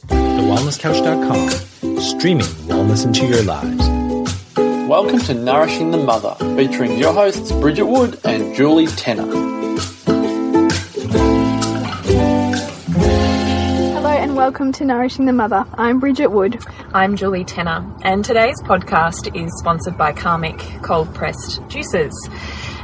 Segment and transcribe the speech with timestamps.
[0.07, 1.49] TheWellnessCouch.com,
[1.99, 3.87] streaming wellness into your lives.
[4.87, 9.60] Welcome to Nourishing the Mother, featuring your hosts Bridget Wood and Julie Tenner.
[14.41, 15.67] Welcome to Nourishing the Mother.
[15.75, 16.65] I'm Bridget Wood.
[16.95, 22.11] I'm Julie Tenner, and today's podcast is sponsored by Karmic Cold Pressed Juices.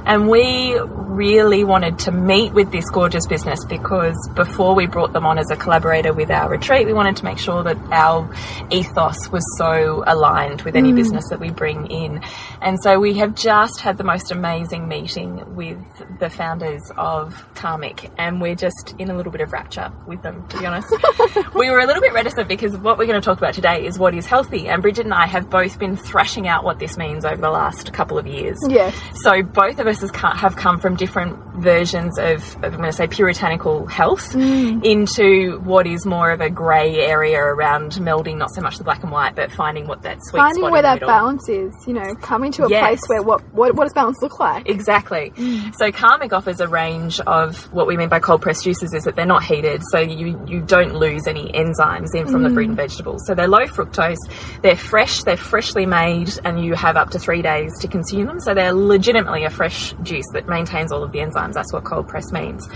[0.08, 5.26] And we really wanted to meet with this gorgeous business because before we brought them
[5.26, 8.34] on as a collaborator with our retreat, we wanted to make sure that our
[8.70, 10.96] ethos was so aligned with any mm.
[10.96, 12.24] business that we bring in.
[12.62, 15.78] And so we have just had the most amazing meeting with
[16.20, 20.48] the founders of Karmic, and we're just in a little bit of rapture with them,
[20.48, 20.88] to be honest.
[21.54, 24.00] we were a little bit reticent because what we're going to talk about today is
[24.00, 27.26] what is healthy, and Bridget and I have both been thrashing out what this means
[27.26, 28.58] over the last couple of years.
[28.70, 28.96] Yes.
[29.16, 33.08] So both of us have come from different versions of, of I'm going to say,
[33.08, 34.84] puritanical health mm.
[34.84, 39.04] into what is more of a grey area around melding not so much the black
[39.04, 41.08] and white, but finding what that sweet Finding spot where that middle.
[41.08, 42.82] balance is, you know, coming to a Yes.
[42.82, 44.70] place where what, what what does balance look like?
[44.70, 45.32] Exactly.
[45.36, 45.74] Mm.
[45.78, 49.16] So Karmic offers a range of what we mean by cold pressed juices is that
[49.16, 52.74] they're not heated, so you you don't lose any enzymes in from the fruit and
[52.74, 52.82] mm.
[52.82, 53.26] vegetables.
[53.26, 54.18] So they're low fructose,
[54.62, 58.40] they're fresh, they're freshly made, and you have up to three days to consume them.
[58.40, 61.54] So they're legitimately a fresh juice that maintains all of the enzymes.
[61.54, 62.68] That's what cold press means.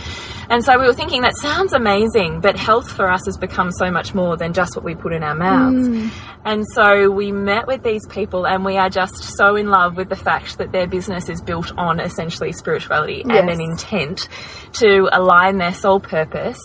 [0.49, 3.89] And so we were thinking that sounds amazing, but health for us has become so
[3.91, 5.87] much more than just what we put in our mouths.
[5.87, 6.11] Mm.
[6.43, 10.09] And so we met with these people, and we are just so in love with
[10.09, 14.27] the fact that their business is built on essentially spirituality and an intent
[14.73, 16.59] to align their soul purpose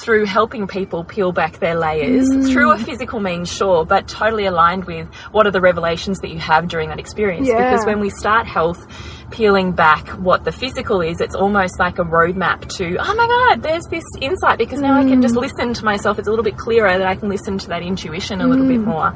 [0.00, 2.52] through helping people peel back their layers mm.
[2.52, 6.38] through a physical means, sure, but totally aligned with what are the revelations that you
[6.38, 7.48] have during that experience.
[7.48, 7.70] Yeah.
[7.70, 8.86] Because when we start health,
[9.30, 13.62] peeling back what the physical is, it's almost like a roadmap to, oh my God,
[13.62, 15.40] there's this insight because now I can just mm.
[15.40, 16.18] listen to myself.
[16.18, 18.80] It's a little bit clearer that I can listen to that intuition a little bit
[18.80, 18.84] mm.
[18.84, 19.12] more.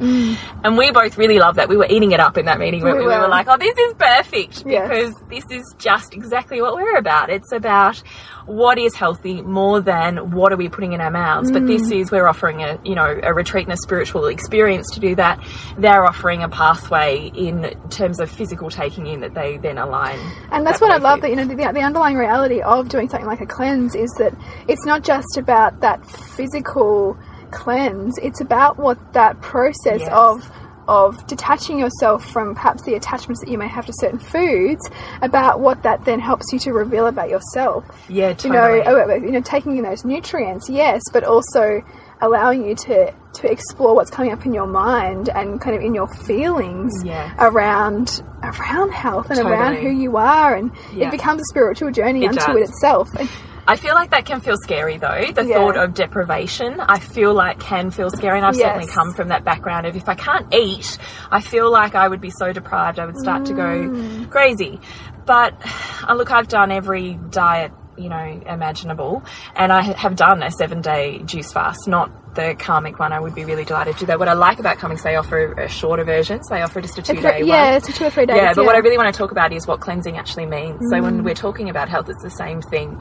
[0.65, 1.69] And we both really love that.
[1.69, 3.29] We were eating it up in that meeting where We we, we were were.
[3.29, 4.89] like, oh, this is perfect Yes.
[4.89, 7.31] because this is just exactly what we're about.
[7.31, 8.03] It's about
[8.47, 11.51] what is healthy more than what are we putting in our mouths.
[11.51, 12.01] But this mm.
[12.01, 15.43] is we're offering a you know a retreat and a spiritual experience to do that.
[15.79, 20.19] They're offering a pathway in terms of physical taking in that they then align.
[20.51, 21.23] And that's that what I love with.
[21.23, 24.35] that you know the, the underlying reality of doing something like a cleanse is that
[24.69, 27.19] it's not just about that physical
[27.51, 28.17] cleanse.
[28.19, 30.09] It's about what that process Yes.
[30.13, 30.51] of
[30.91, 34.91] of detaching yourself from perhaps the attachments that you may have to certain foods,
[35.23, 37.85] about what that then helps you to reveal about yourself.
[38.09, 38.79] Yeah, totally.
[38.79, 41.83] you know, oh, you know, taking in those nutrients, yes, but also
[42.21, 45.95] allowing you to to explore what's coming up in your mind and kind of in
[45.95, 47.33] your feelings Yes.
[47.39, 51.07] around around health and around who you are, and Yeah.
[51.09, 52.57] it becomes a spiritual journey It unto does.
[52.57, 53.09] it itself.
[53.19, 53.29] And
[53.71, 55.27] I feel like that can feel scary though.
[55.33, 55.59] The Yeah.
[55.59, 58.37] thought of deprivation, I feel like can feel scary.
[58.39, 60.99] And I've certainly come from that background of if I can't eat,
[61.31, 64.23] I feel like I would be so deprived, I would start to Mm.
[64.25, 64.81] go crazy.
[65.25, 65.55] But
[66.09, 67.71] uh, look, I've done every diet,
[68.01, 69.23] you know, imaginable.
[69.55, 73.13] And I have done a seven day juice fast, not the karmic one.
[73.13, 74.19] I would be really delighted to do that.
[74.19, 76.43] What I like about karmic is they offer a shorter version.
[76.45, 77.47] So they offer just a two day one.
[77.47, 78.37] yeah, it's a two or three days.
[78.37, 80.81] Yeah, but what I really want to talk about is what cleansing actually means.
[80.91, 83.01] So when we're talking about health, it's the same thing.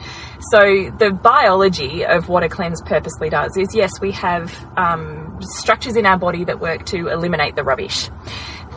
[0.51, 0.59] So
[0.97, 6.05] the biology of what a cleanse purposely does is yes, we have um, structures in
[6.05, 8.09] our body that work to eliminate the rubbish.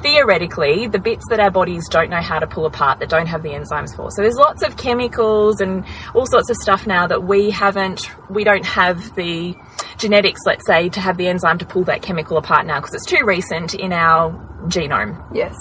[0.03, 3.43] Theoretically, the bits that our bodies don't know how to pull apart, that don't have
[3.43, 4.11] the enzymes for.
[4.11, 5.85] So there's lots of chemicals and
[6.15, 9.55] all sorts of stuff now that we haven't, we don't have the
[9.99, 13.07] genetics, let's say, to have the enzyme to pull that chemical apart now because it's
[13.07, 14.33] too recent in our
[14.67, 15.25] genome.
[15.33, 15.57] yes,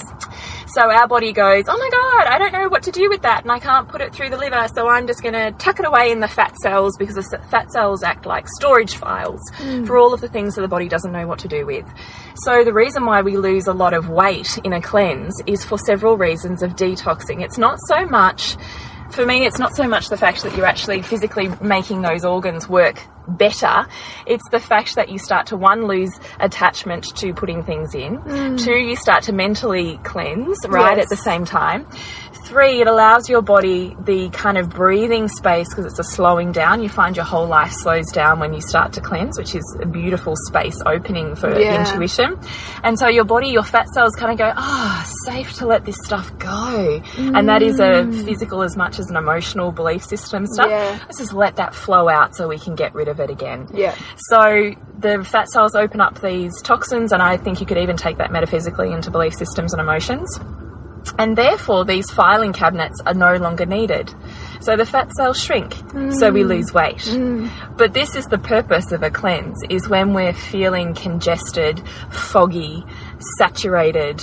[0.74, 3.44] So our body goes, oh my god, I don't know what to do with that,
[3.44, 5.86] and I can't put it through the liver, so I'm just going to tuck it
[5.86, 9.84] away in the fat cells because the fat cells act like storage files hmm.
[9.84, 11.86] for all of the things that the body doesn't know what to do with.
[12.44, 15.78] So the reason why we lose a lot of weight in a cleanse is for
[15.78, 17.42] several reasons of detoxing.
[17.42, 18.56] It's not so much
[19.12, 22.70] for me, it's not so much the fact that you're actually physically making those organs
[22.70, 23.02] work
[23.38, 23.88] better.
[24.26, 28.58] It's the fact that you start to one lose attachment to putting things in.
[28.58, 31.06] Two, you start to mentally cleanse right Yes.
[31.06, 31.86] at the same time.
[32.46, 36.84] Three, it allows your body the kind of breathing space because it's a slowing down.
[36.84, 39.86] You find your whole life slows down when you start to cleanse, which is a
[39.86, 41.80] beautiful space opening for Yeah.
[41.80, 42.38] intuition.
[42.84, 45.96] And so your body, your fat cells kind of go, ah, safe to let this
[46.04, 47.02] stuff go.
[47.18, 50.68] And that is a physical as much as an emotional belief system stuff.
[50.70, 50.98] Yeah.
[51.04, 53.68] Let's just let that flow out so we can get rid of it again.
[53.74, 53.96] Yeah.
[54.18, 58.18] So the fat cells open up these toxins, and I think you could even take
[58.18, 60.40] that metaphysically into belief systems and emotions.
[61.18, 64.14] And therefore, these filing cabinets are no longer needed.
[64.60, 65.74] So the fat cells shrink,
[66.12, 66.48] so we mm.
[66.48, 66.98] lose weight.
[66.98, 67.50] Mm.
[67.76, 71.82] But this is the purpose of a cleanse: is when we're feeling congested,
[72.12, 72.84] foggy,
[73.38, 74.22] saturated.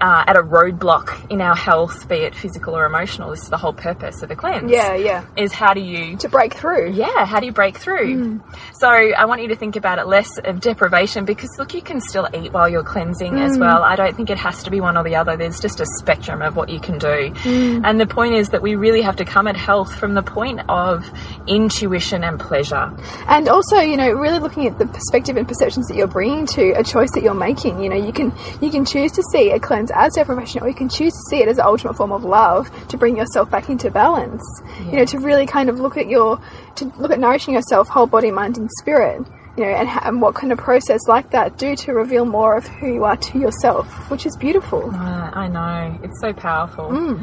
[0.00, 3.56] Uh, at a roadblock in our health, be it physical or emotional, this is the
[3.56, 4.70] whole purpose of a cleanse.
[4.70, 5.24] Yeah, yeah.
[5.36, 6.92] Is how do you To break through.
[6.92, 8.38] yeah, how do you break through?
[8.38, 8.50] Hmm.
[8.74, 12.00] So I want you to think about it less of deprivation because look, you can
[12.00, 13.60] still eat while you're cleansing as hmm.
[13.60, 13.82] well.
[13.82, 15.36] I don't think it has to be one or the other.
[15.36, 17.32] There's just a spectrum of what you can do.
[17.34, 17.84] Hmm.
[17.84, 20.60] And the point is that we really have to come at health from the point
[20.68, 21.04] of
[21.46, 22.92] intuition and pleasure.
[23.26, 26.72] And also, you know, really looking at the perspective and perceptions that you're bringing to
[26.72, 27.82] a choice that you're making.
[27.82, 30.74] You know, you can you can choose to see a cleanse as deprivation, or you
[30.74, 33.68] can choose to see it as an ultimate form of love to bring yourself back
[33.68, 34.42] into balance.
[34.86, 36.40] You know, to really kind of look at your
[36.76, 39.26] to look at nourishing yourself, whole body, mind, and spirit.
[39.56, 42.66] You know, and, and what kind of process like that do to reveal more of
[42.68, 44.88] who you are to yourself, which is beautiful.
[44.94, 47.18] Uh, I know it's so powerful.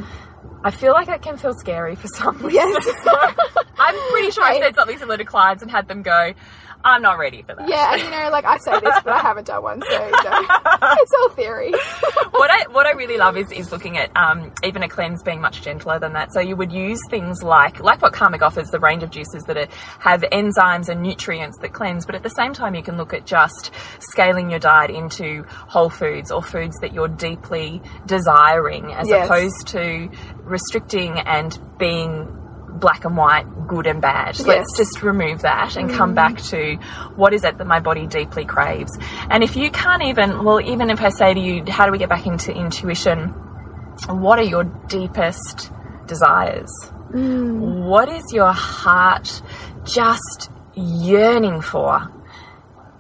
[0.66, 2.52] I feel like it can feel scary for some reason.
[2.54, 3.08] Yes.
[3.78, 6.34] I'm pretty sure I said something similar to clients and had them go,
[6.84, 9.20] "I'm not ready for that." Yeah, and you know, like I say this, but I
[9.20, 10.46] haven't done one, so you know,
[11.02, 11.72] it's all theory.
[12.32, 15.42] what I what I really love is is looking at um, even a cleanse being
[15.42, 16.32] much gentler than that.
[16.34, 19.58] So you would use things like like what Karmic offers, the range of juices that
[19.58, 19.68] are,
[20.00, 23.26] have enzymes and nutrients that cleanse, but at the same time you can look at
[23.26, 29.26] just scaling your diet into whole foods or foods that you're deeply desiring, as Yes.
[29.26, 30.10] opposed to
[30.44, 32.42] restricting and being
[32.80, 34.40] black and white, good and bad.
[34.40, 36.36] Let's just remove that and come mm-hmm.
[36.36, 36.76] back to
[37.16, 38.92] what is it that my body deeply craves.
[39.30, 41.98] And if you can't even, well, even if I say to you, how do we
[41.98, 43.30] get back into intuition?
[44.08, 45.72] What are your deepest
[46.06, 46.72] desires?
[47.12, 47.86] Mm.
[47.86, 49.42] What is your heart
[49.86, 52.12] just yearning for?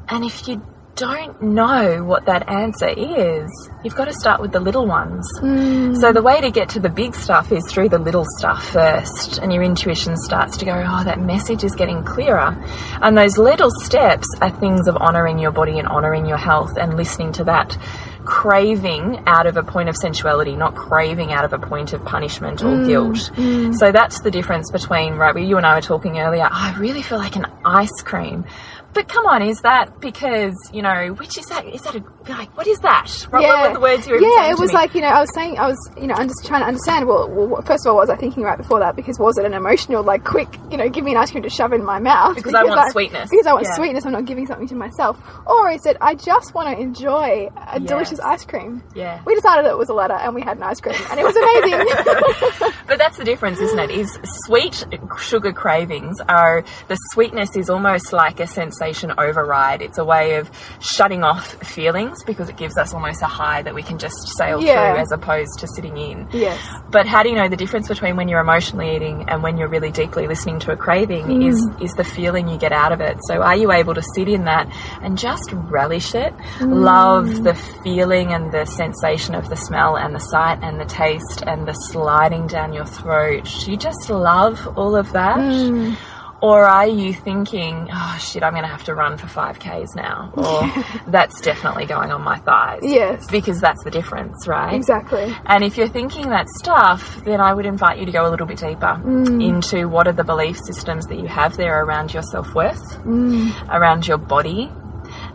[0.07, 0.61] And if you
[0.95, 5.27] don't know what that answer is, you've got to start with the little ones.
[5.41, 5.97] Mm.
[5.97, 9.39] So the way to get to the big stuff is through the little stuff first,
[9.39, 12.55] and your intuition starts to go, oh, that message is getting clearer.
[13.01, 16.95] And those little steps are things of honoring your body and honoring your health and
[16.95, 17.77] listening to that
[18.25, 22.63] craving out of a point of sensuality, not craving out of a point of punishment
[22.63, 23.31] or mm, guilt.
[23.35, 23.75] Mm.
[23.75, 26.75] So that's the difference between, right, where you and I were talking earlier, "Oh, I
[26.77, 28.45] really feel like an ice cream.
[28.95, 31.65] But come on, is that because, you know, which is that?
[31.67, 33.11] Is that a, like, what is that?
[33.29, 35.59] What, what were the words you yeah, it was like you know, I was saying,
[35.59, 37.05] I was you know, I'm just trying to understand.
[37.05, 38.95] Well, well, first of all, what was I thinking right before that?
[38.95, 41.49] Because was it an emotional, like, quick, you know, give me an ice cream to
[41.49, 42.35] shove in my mouth?
[42.37, 43.29] Because I want sweetness.
[43.29, 43.75] Because I want Yeah.
[43.75, 44.05] sweetness.
[44.05, 45.19] I'm not giving something to myself.
[45.45, 47.89] Or is it I just want to enjoy a Yes.
[47.89, 48.81] delicious ice cream?
[48.95, 49.19] Yeah.
[49.25, 51.35] We decided it was a letter, and we had an ice cream, and it was
[51.35, 52.71] amazing.
[52.87, 53.89] But that's the difference, isn't it?
[53.89, 54.85] Is sweet
[55.19, 58.84] sugar cravings are the sweetness is almost like a sensation
[59.17, 59.81] override.
[59.81, 60.49] It's a way of
[60.79, 64.61] shutting off feelings because it gives us almost a high that we can just sail
[64.61, 64.93] Yeah.
[64.93, 66.27] through as opposed to sitting in.
[66.31, 66.59] yes.
[66.89, 69.67] But how do you know the difference between when you're emotionally eating and when you're
[69.67, 71.41] really deeply listening to a craving hmm.
[71.41, 73.17] is is the feeling you get out of it.
[73.27, 74.69] So are you able to sit in that
[75.01, 76.33] and just relish it?
[76.61, 77.43] Love hmm.
[77.43, 81.67] the feeling and the sensation of the smell and the sight and the taste and
[81.67, 83.67] the sliding down your throat.
[83.67, 85.37] You just love all of that.
[85.37, 85.93] Hmm.
[86.45, 90.31] Or are you thinking, oh shit, I'm going to have to run for 5Ks now?
[90.35, 92.81] Or that's definitely going on my thighs.
[92.83, 93.25] Yes.
[93.31, 94.75] Because that's the difference, right?
[94.75, 95.35] Exactly.
[95.47, 98.45] And if you're thinking that stuff, then I would invite you to go a little
[98.45, 99.43] bit deeper mm.
[99.43, 103.51] into what are the belief systems that you have there around your self worth, mm.
[103.67, 104.71] around your body,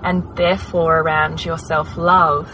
[0.05, 2.49] and therefore around your self love.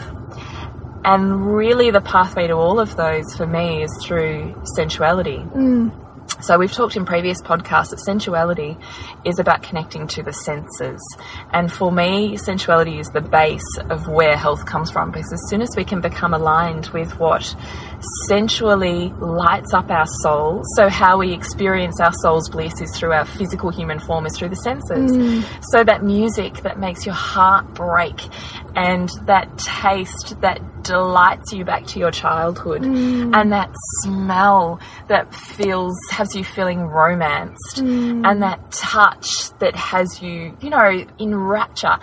[1.04, 5.40] And really, the pathway to all of those for me is through sensuality.
[5.54, 6.05] Mm.
[6.40, 8.76] So, we've talked in previous podcasts that sensuality
[9.24, 11.00] is about connecting to the senses.
[11.52, 15.62] And for me, sensuality is the base of where health comes from because as soon
[15.62, 17.54] as we can become aligned with what
[18.26, 20.62] sensually lights up our soul.
[20.76, 24.50] So, how we experience our soul's bliss is through our physical human form, is through
[24.50, 25.12] the senses.
[25.12, 25.44] Mm.
[25.70, 28.20] So, that music that makes your heart break
[28.74, 33.34] and that taste that delights you back to your childhood mm.
[33.34, 38.24] and that smell that feels has you feeling romanced mm.
[38.24, 41.96] and that touch that has you you know in rapture.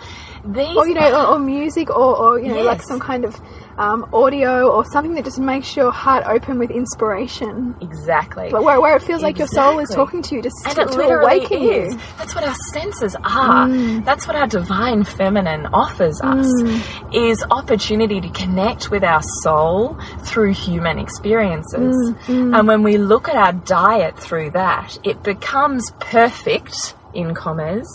[0.44, 3.40] These or you know, or, or music, or, or you know, like some kind of
[3.78, 7.74] um, audio or something that just makes your heart open with inspiration.
[7.80, 10.76] exactly Like where, where it feels like your soul is talking to you, just and
[10.76, 11.92] to, it to literally awaken is.
[11.94, 12.00] you.
[12.18, 13.66] That's what our senses are.
[13.66, 14.04] Mm.
[14.04, 16.46] That's what our divine feminine offers us
[17.12, 21.96] is opportunity to connect with our soul through human experiences.
[22.26, 27.86] Mm, And when we look at our diet through that, it becomes perfect in commas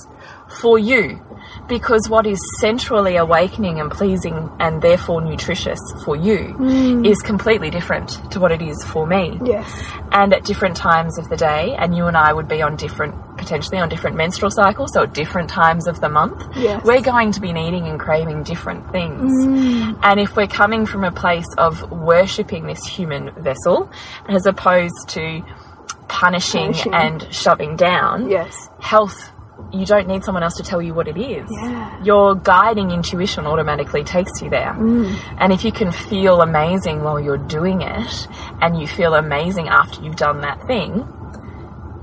[0.61, 1.19] for you.
[1.67, 7.05] Because what is centrally awakening and pleasing and therefore nutritious for you Mm.
[7.07, 9.71] is completely different to what it is for me Yes.
[10.11, 13.15] and at different times of the day and you and I would be on different
[13.37, 16.83] potentially on different menstrual cycles so at different times of the month Yes.
[16.83, 19.31] we're going to be needing and craving different things
[20.03, 23.89] and if we're coming from a place of worshipping this human vessel
[24.27, 25.41] as opposed to
[26.07, 26.93] punishing, Punishing.
[26.93, 28.69] and shoving down Yes.
[28.79, 29.31] health
[29.71, 31.47] you don't need someone else to tell you what it is.
[31.51, 32.03] Yeah.
[32.03, 34.73] Your guiding intuition automatically takes you there.
[34.73, 35.15] Mm.
[35.37, 38.27] And if you can feel amazing while you're doing it,
[38.61, 41.07] and you feel amazing after you've done that thing,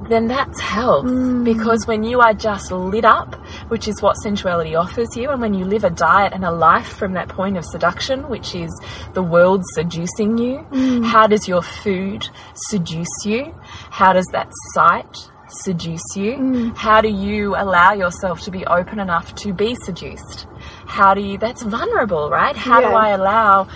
[0.08, 1.06] then that's health.
[1.06, 1.44] Mm.
[1.44, 3.34] Because when you are just lit up,
[3.68, 6.86] which is what sensuality offers you, and when you live a diet and a life
[6.96, 8.70] from that point of seduction, which is
[9.14, 11.04] the world seducing you, mm.
[11.04, 13.54] how does your food seduce you?
[13.90, 16.72] How does that sight seduce you?
[16.76, 20.46] How do you allow yourself to be open enough to be seduced?
[20.86, 22.56] How do you, that's vulnerable, right?
[22.56, 23.68] How do I allow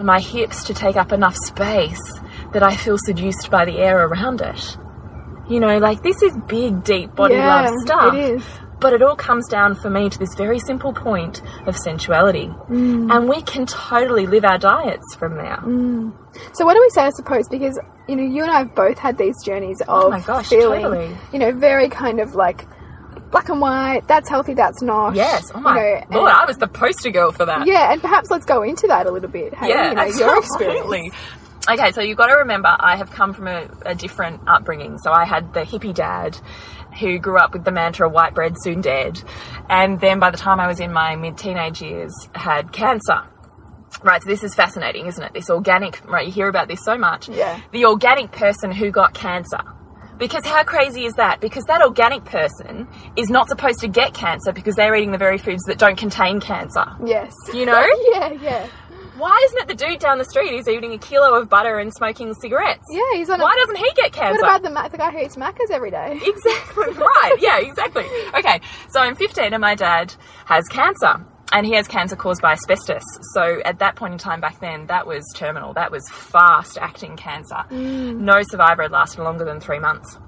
[0.00, 2.20] my hips to take up enough space
[2.52, 4.76] that I feel seduced by the air around it?
[5.48, 8.14] You know, like this is big, deep body yeah, love stuff.
[8.14, 8.44] It is.
[8.80, 12.46] But it all comes down for me to this very simple point of sensuality.
[12.68, 13.12] Mm.
[13.12, 15.58] And we can totally live our diets from there.
[16.52, 17.76] So what do we say, I suppose, because
[18.08, 20.48] you know, you and I have both had these journeys oh of Oh my gosh,
[20.48, 21.16] feeling, totally.
[21.32, 22.66] you know, very kind of like
[23.30, 24.08] black and white.
[24.08, 24.54] That's healthy.
[24.54, 25.14] That's not.
[25.14, 25.50] Yes.
[25.54, 27.66] Oh my you know, and- I was the poster girl for that.
[27.66, 29.54] yeah, and perhaps let's go into that a little bit.
[29.54, 31.14] Hey, yeah, you know, your experience.
[31.70, 34.96] Okay, so you've got to remember, I have come from a, a different upbringing.
[34.98, 36.38] So I had the hippie dad
[36.98, 39.22] who grew up with the mantra white bread soon dead.
[39.68, 43.22] And then by the time I was in my mid teenage years, had cancer.
[44.02, 45.32] Right, so this is fascinating, isn't it?
[45.34, 47.28] This organic, right, you hear about this so much.
[47.28, 47.60] Yeah.
[47.72, 49.58] The organic person who got cancer.
[50.18, 51.40] Because how crazy is that?
[51.40, 55.38] Because that organic person is not supposed to get cancer because they're eating the very
[55.38, 56.84] foods that don't contain cancer.
[57.04, 57.32] Yes.
[57.54, 57.86] You know?
[58.12, 58.66] yeah, yeah,
[59.16, 61.92] Why isn't it the dude down the street who's eating a kilo of butter and
[61.94, 62.82] smoking cigarettes?
[62.90, 63.02] yeah.
[63.14, 63.40] He's on.
[63.40, 64.42] Why doesn't he get cancer?
[64.42, 66.20] what about the the guy who eats Maccas every day?
[66.24, 67.36] Exactly right.
[67.38, 68.04] Yeah, exactly.
[68.36, 70.14] Okay, so I'm 15 and my dad
[70.46, 71.24] has cancer.
[71.52, 73.02] And he has cancer caused by asbestos.
[73.32, 75.72] So at that point in time back then, that was terminal.
[75.72, 77.64] That was fast acting cancer.
[77.70, 78.18] Mm.
[78.18, 80.18] No survivor had lasted longer than three months.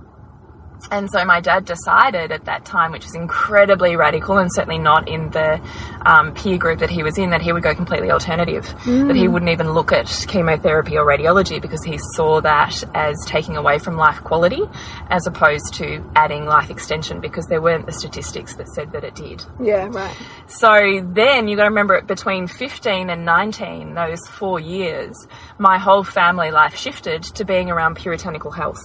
[0.91, 5.09] And so my dad decided at that time, which was incredibly radical and certainly not
[5.09, 5.61] in the
[6.07, 8.65] um, peer group that he was in, that he would go completely alternative.
[9.09, 13.57] That he wouldn't even look at chemotherapy or radiology because he saw that as taking
[13.57, 14.63] away from life quality
[15.09, 19.15] as opposed to adding life extension because there weren't the statistics that said that it
[19.15, 19.45] did.
[19.61, 20.17] Yeah, right.
[20.47, 25.15] So then you got to remember between 15 and 19, those four years,
[25.59, 28.81] my whole family life shifted to being around puritanical health.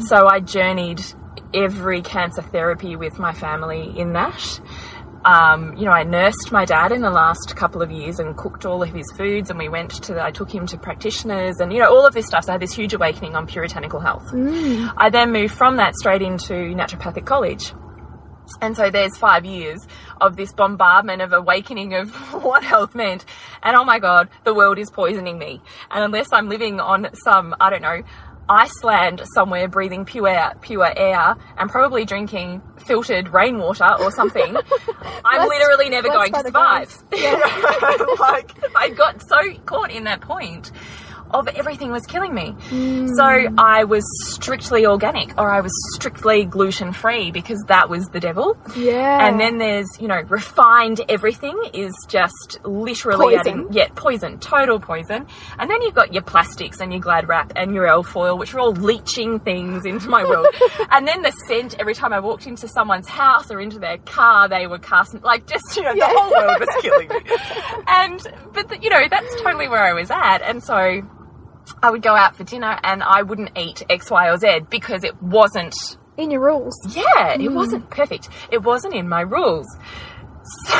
[0.00, 1.00] So I journeyed
[1.52, 4.60] every cancer therapy with my family in that.
[5.24, 8.66] Um, you know, I nursed my dad in the last couple of years and cooked
[8.66, 11.78] all of his foods, and we went to, I took him to practitioners and, you
[11.78, 12.44] know, all of this stuff.
[12.44, 14.28] So I had this huge awakening on puritanical health.
[14.98, 17.72] I then moved from that straight into naturopathic college.
[18.60, 19.80] And so there's five years
[20.20, 22.14] of this bombardment of awakening of
[22.44, 23.24] what health meant.
[23.62, 25.62] And oh my God, the world is poisoning me.
[25.90, 28.02] And unless I'm living on some, I don't know,
[28.48, 34.56] Iceland somewhere breathing pure air, pure air and probably drinking filtered rainwater or something,
[35.24, 36.94] I'm literally never going to survive.
[37.12, 37.32] Yeah.
[38.20, 40.70] like I got so caught in that point
[41.34, 42.54] of everything was killing me.
[42.70, 43.08] Mm.
[43.16, 48.20] So I was strictly organic or I was strictly gluten free because that was the
[48.20, 48.56] devil.
[48.76, 49.26] Yeah.
[49.26, 53.40] And then there's, you know, refined everything is just literally Poison.
[53.40, 55.26] adding, yeah, poison, total poison.
[55.58, 58.60] And then you've got your plastics and your glad wrap and your Alfoil, which are
[58.60, 60.46] all leaching things into my world.
[60.90, 64.48] and then the scent, every time I walked into someone's house or into their car,
[64.48, 66.08] they were casting, like just, you know, Yeah.
[66.08, 67.16] the whole world was killing me.
[67.86, 70.38] And, but, the, you know, that's totally where I was at.
[70.42, 71.02] And so
[71.82, 75.02] I would go out for dinner and I wouldn't eat X, Y, or Z because
[75.04, 75.74] it wasn't
[76.16, 76.74] In your rules.
[76.94, 78.28] yeah, it wasn't perfect.
[78.50, 79.66] It wasn't in my rules.
[80.66, 80.74] So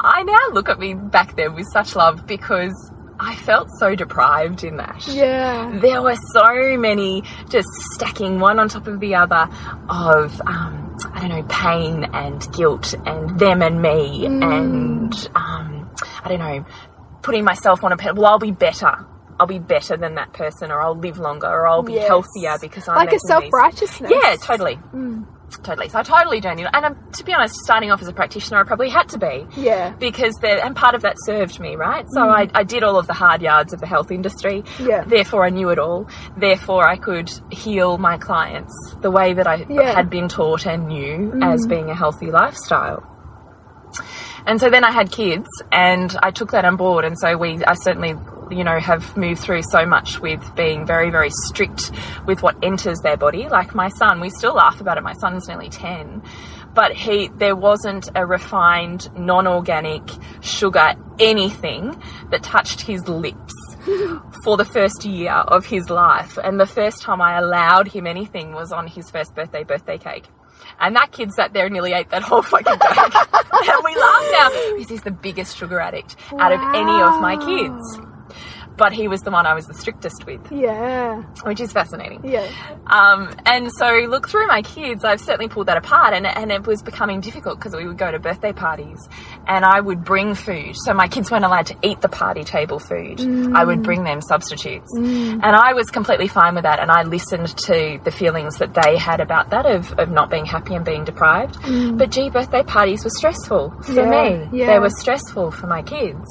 [0.00, 2.74] I now look at me back there with such love because
[3.18, 5.06] I felt so deprived in that.
[5.08, 5.78] Yeah.
[5.80, 9.48] There were so many just stacking one on top of the other
[9.88, 15.90] of, um, I don't know, pain and guilt and them and me and, um,
[16.22, 16.64] I don't know,
[17.22, 18.22] putting myself on a pedestal.
[18.22, 19.06] Well, I'll be better.
[19.40, 22.08] I'll be better than that person or I'll live longer or I'll be Yes.
[22.08, 24.12] healthier because I'm Like a self righteousness.
[24.14, 24.78] yeah, totally.
[25.64, 25.88] Totally.
[25.88, 26.68] So I totally journeyed.
[26.72, 29.46] And um, to be honest, starting off as a practitioner, I probably had to be.
[29.56, 29.90] Yeah.
[29.98, 32.06] Because there, and part of that served me, right?
[32.14, 34.62] So I, I did all of the hard yards of the health industry.
[34.78, 35.02] Yeah.
[35.04, 36.08] Therefore, I knew it all.
[36.36, 39.92] Therefore, I could heal my clients the way that I Yeah.
[39.92, 43.02] had been taught and knew as being a healthy lifestyle.
[44.46, 47.04] And so then I had kids and I took that on board.
[47.04, 48.14] And so we, I certainly,
[48.50, 51.90] you know, have moved through so much with being very, very strict
[52.26, 53.48] with what enters their body.
[53.48, 55.02] Like my son, we still laugh about it.
[55.02, 56.22] My son's nearly 10.
[56.74, 60.02] But he, there wasn't a refined, non-organic
[60.40, 63.54] sugar anything that touched his lips
[64.44, 66.38] for the first year of his life.
[66.42, 70.26] And the first time I allowed him anything was on his first birthday, birthday cake.
[70.78, 72.78] And that kid sat there and nearly ate that whole fucking cake.
[73.68, 77.36] and we laugh now because he's the biggest sugar addict out of any of my
[77.36, 78.09] kids.
[78.76, 81.22] But he was the one I was the strictest with, Yeah.
[81.44, 82.20] which is fascinating.
[82.24, 82.46] Yeah.
[82.86, 86.66] Um, and so look through my kids, I've certainly pulled that apart and, and it
[86.66, 88.98] was becoming difficult because we would go to birthday parties
[89.46, 90.76] and I would bring food.
[90.76, 93.20] So my kids weren't allowed to eat the party table food.
[93.54, 93.84] I would mm.
[93.84, 94.90] bring them substitutes.
[94.96, 95.40] Mm.
[95.42, 98.96] And I was completely fine with that and I listened to the feelings that they
[98.96, 101.56] had about that of, of not being happy and being deprived.
[101.56, 101.98] Mm.
[101.98, 104.58] But gee, birthday parties were stressful for Yeah, me.
[104.60, 104.66] yeah.
[104.66, 106.26] They were stressful for my kids.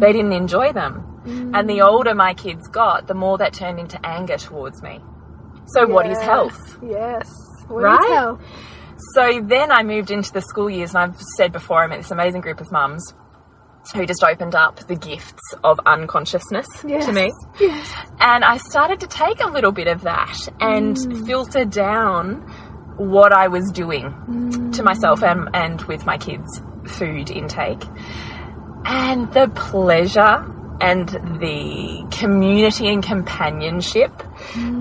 [0.00, 1.08] They didn't enjoy them.
[1.24, 5.00] And the older my kids got, the more that turned into anger towards me.
[5.66, 6.78] So, what is health?
[6.82, 7.30] Yes.
[7.68, 8.00] What Right?
[8.04, 8.40] is health?
[9.14, 12.10] So then I moved into the school years, and I've said before, I met this
[12.10, 13.14] amazing group of mums
[13.94, 17.06] who just opened up the gifts of unconsciousness Yes.
[17.06, 17.32] to me.
[17.60, 17.92] Yes.
[18.20, 21.26] And I started to take a little bit of that and mm.
[21.26, 22.42] filter down
[22.96, 24.04] what I was doing
[24.72, 24.84] to mm.
[24.84, 27.82] myself and, and with my kids' food intake.
[28.84, 30.44] And the pleasure
[30.82, 31.08] and
[31.40, 34.10] the community and companionship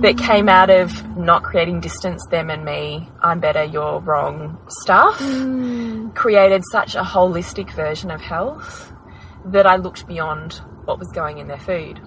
[0.02, 5.20] that came out of not creating distance, them and me, I'm better, you're wrong stuff,
[6.16, 8.92] created such a holistic version of health
[9.46, 10.54] that I looked beyond
[10.86, 12.02] what was going in their food.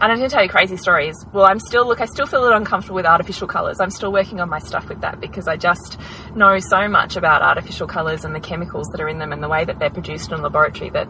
[0.00, 1.14] And I'm going to tell you crazy stories.
[1.32, 3.78] Well, I'm still, look, I still feel a little uncomfortable with artificial colours.
[3.80, 5.98] I'm still working on my stuff with that because I just
[6.34, 9.48] know so much about artificial colours and the chemicals that are in them and the
[9.48, 11.08] way that they're produced in a laboratory that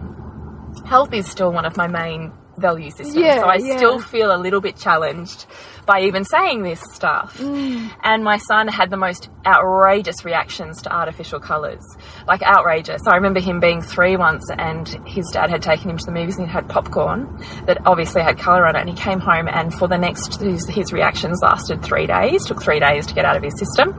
[0.85, 3.17] health is still one of my main value systems.
[3.17, 3.77] Yeah, so I yeah.
[3.77, 5.47] still feel a little bit challenged
[5.87, 7.39] by even saying this stuff.
[7.39, 7.91] Mm.
[8.03, 11.83] And my son had the most outrageous reactions to artificial colours.
[12.27, 13.03] Like outrageous.
[13.07, 16.37] I remember him being three once and his dad had taken him to the movies
[16.39, 19.73] and he had popcorn that obviously had colour on it and he came home and
[19.73, 23.37] for the next his, his reactions lasted three days, took three days to get out
[23.37, 23.95] of his system.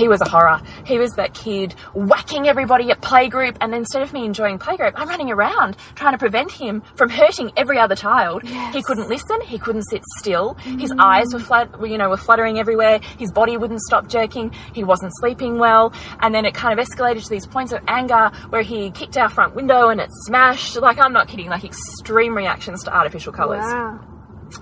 [0.00, 0.60] He was a horror.
[0.86, 5.08] He was that kid whacking everybody at playgroup, and instead of me enjoying playgroup, I'm
[5.08, 8.42] running around trying to prevent him from hurting every other child.
[8.42, 9.40] He couldn't listen.
[9.42, 10.54] He couldn't sit still.
[10.54, 13.00] His eyes were flat, you know, were fluttering everywhere.
[13.18, 14.52] His body wouldn't stop jerking.
[14.72, 18.30] He wasn't sleeping well, and then it kind of escalated to these points of anger
[18.48, 20.76] where he kicked our front window and it smashed.
[20.76, 21.48] Like I'm not kidding.
[21.48, 23.64] Like extreme reactions to artificial colours.
[23.64, 24.00] Wow.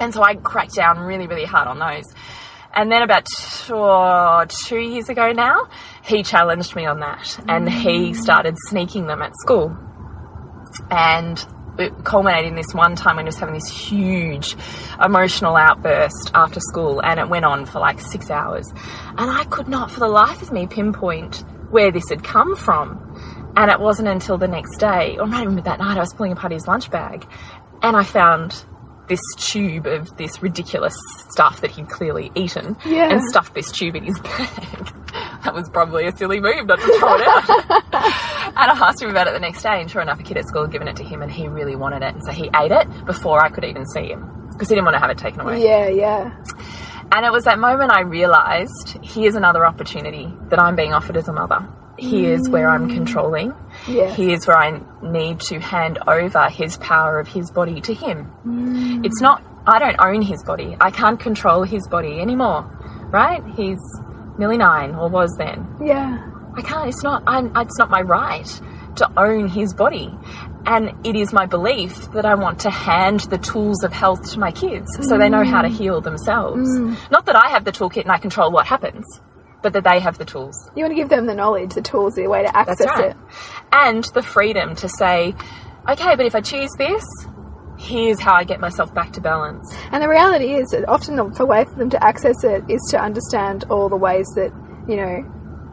[0.00, 2.12] And so I cracked down really, really hard on those.
[2.74, 5.68] And then about two, oh, two years ago now,
[6.04, 9.76] he challenged me on that and he started sneaking them at school.
[10.90, 11.44] And
[11.78, 14.56] it culminated in this one time when he was having this huge
[15.02, 18.68] emotional outburst after school and it went on for like six hours.
[19.16, 23.04] And I could not for the life of me pinpoint where this had come from.
[23.56, 26.32] And it wasn't until the next day, or not even that night, I was pulling
[26.32, 27.26] apart his lunch bag
[27.82, 28.64] and I found
[29.08, 30.94] this tube of this ridiculous
[31.30, 33.10] stuff that he'd clearly eaten Yeah.
[33.10, 34.92] and stuffed this tube in his bag.
[35.44, 37.48] that was probably a silly move not to throw it out.
[38.56, 40.46] and I asked him about it the next day, and sure enough, a kid at
[40.46, 42.14] school had given it to him, and he really wanted it.
[42.14, 44.96] And so he ate it before I could even see him because he didn't want
[44.96, 45.62] to have it taken away.
[45.62, 46.36] Yeah, yeah.
[47.10, 51.28] And it was that moment I realised here's another opportunity that I'm being offered as
[51.28, 51.66] a mother.
[51.98, 52.94] Here's where I'm mm.
[52.94, 53.54] controlling.
[53.88, 54.16] Yes.
[54.16, 58.30] Here's where I need to hand over his power of his body to him.
[58.46, 59.04] Mm.
[59.04, 60.76] It's not, I don't own his body.
[60.80, 62.62] I can't control his body anymore,
[63.10, 63.42] right?
[63.56, 63.80] He's
[64.38, 65.66] nearly nine, or was then.
[65.82, 66.24] Yeah.
[66.54, 68.60] I can't, it's not, I'm, it's not my right
[68.98, 70.12] to own his body.
[70.66, 74.38] And it is my belief that I want to hand the tools of health to
[74.38, 75.76] my kids so they know how to mm.
[75.76, 76.68] heal themselves.
[76.78, 77.10] Mm.
[77.10, 79.04] Not that I have the toolkit and I control what happens,
[79.62, 80.70] but that they have the tools.
[80.76, 83.10] You want to give them the knowledge, the tools, the way to access right.
[83.10, 83.16] it.
[83.72, 85.34] And the freedom to say,
[85.88, 87.04] okay, but if I choose this,
[87.78, 89.74] here's how I get myself back to balance.
[89.92, 93.00] And the reality is that often the way for them to access it is to
[93.00, 94.52] understand all the ways that,
[94.88, 95.24] you know,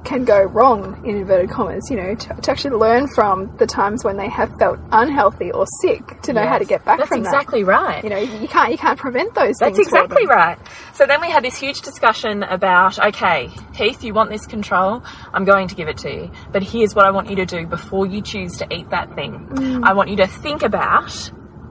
[0.05, 4.03] can go wrong in inverted commas, you know, to, to actually learn from the times
[4.03, 6.99] when they have felt unhealthy or sick to know how to get back.
[6.99, 8.03] That's from exactly right.
[8.03, 10.57] You know, you can't you can't prevent those That's exactly right.
[10.93, 15.03] So then we had this huge discussion about okay, Heath, you want this control?
[15.33, 16.31] I'm going to give it to you.
[16.51, 19.47] But here's what I want you to do before you choose to eat that thing.
[19.51, 19.83] Mm.
[19.83, 21.11] I want you to think about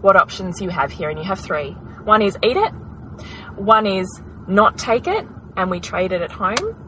[0.01, 1.71] what options you have here, and you have three.
[2.05, 2.71] One is eat it,
[3.55, 4.07] one is
[4.47, 6.84] not take it, and we trade it at home.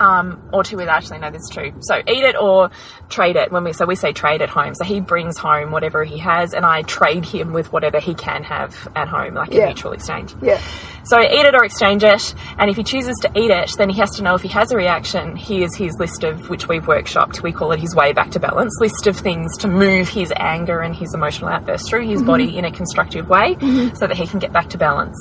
[0.00, 1.72] Um, or two is actually no, that's true.
[1.80, 2.70] So eat it or
[3.08, 3.50] trade it.
[3.52, 4.74] When we so we say trade at home.
[4.74, 8.42] So he brings home whatever he has, and I trade him with whatever he can
[8.44, 9.64] have at home, like Yeah.
[9.64, 10.34] a mutual exchange.
[10.42, 10.60] Yeah.
[11.04, 13.98] So eat it or exchange it, and if he chooses to eat it, then he
[14.00, 15.36] has to know if he has a reaction.
[15.36, 17.42] Here's his list of which we've workshopped.
[17.42, 20.80] We call it his way back to balance list of things to move his anger
[20.80, 23.56] and his emotional outbursts through his body in a constructive way,
[23.94, 25.16] so that he can get back to balance.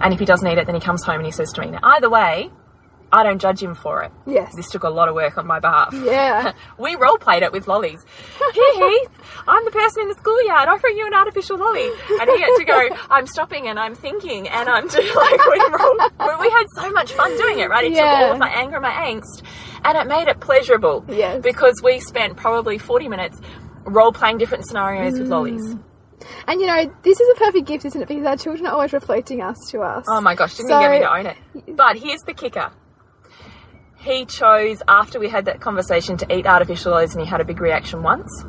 [0.00, 1.70] And if he doesn't eat it, then he comes home and he says to me,
[1.70, 2.50] "Now, either way."
[3.10, 4.12] I don't judge him for it.
[4.26, 4.54] Yes.
[4.54, 5.94] This took a lot of work on my behalf.
[5.94, 6.52] Yeah.
[6.78, 8.04] we role played it with lollies.
[8.52, 9.08] Here, Heath,
[9.46, 11.88] I'm the person in the schoolyard offering you an artificial lolly.
[12.20, 15.58] And he had to go, I'm stopping and I'm thinking and I'm doing like, we,
[15.58, 17.84] role, we had so much fun doing it, right?
[17.86, 19.42] It took all of my anger and my angst
[19.84, 21.04] and it made it pleasurable.
[21.08, 21.40] Yes.
[21.42, 23.40] Because we spent probably 40 minutes
[23.84, 25.30] role playing different scenarios with Mm.
[25.30, 25.76] lollies.
[26.46, 28.08] And you know, this is a perfect gift, isn't it?
[28.08, 30.04] Because our children are always reflecting us to us.
[30.08, 31.76] Oh my gosh, didn't So- you get me to own it?
[31.76, 32.70] But here's the kicker.
[33.98, 37.44] He chose, after we had that conversation, to eat artificial oils and he had a
[37.44, 38.44] big reaction once.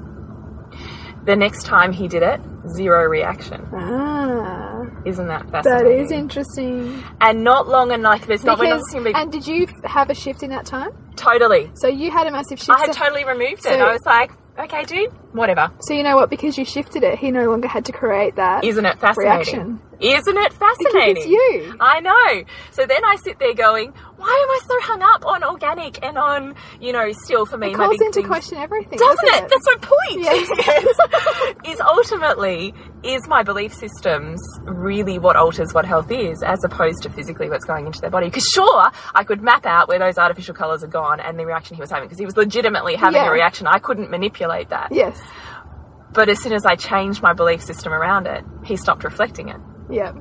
[1.26, 2.40] The next time he did it,
[2.76, 3.68] zero reaction.
[3.74, 5.88] Ah, Isn't that fascinating?
[5.98, 7.04] That is interesting.
[7.20, 10.44] And not long and like there's not we're not and did you have a shift
[10.44, 10.92] in that time?
[11.16, 11.70] totally.
[11.76, 12.70] So you had a massive shift.
[12.70, 13.64] I had so, totally removed it.
[13.64, 15.70] so- I was like, okay, dude, whatever.
[15.82, 16.30] so you know what?
[16.30, 18.64] Because you shifted it, he no longer had to create that.
[18.64, 19.30] Isn't it fascinating?
[19.30, 19.82] Reaction.
[20.02, 21.16] Isn't it fascinating?
[21.16, 21.76] Because it's you.
[21.80, 22.44] I know.
[22.72, 26.18] So then I sit there going, why am I so hung up on organic and
[26.18, 29.50] on, you know, still for me, It calls into things- question everything, Doesn't doesn't it?
[29.50, 30.22] That's my point.
[31.66, 31.74] Yes.
[31.74, 37.10] is ultimately, is my belief systems really what alters what health is, as opposed to
[37.10, 38.28] physically what's going into their body?
[38.28, 41.76] Because sure, I could map out where those artificial colours are gone and the reaction
[41.76, 43.30] he was having, because he was legitimately having Yeah.
[43.30, 43.68] a reaction.
[43.68, 44.90] I couldn't manipulate that.
[44.92, 45.20] Yes.
[46.12, 49.58] But as soon as I changed my belief system around it, he stopped reflecting it.
[49.90, 50.14] Yeah.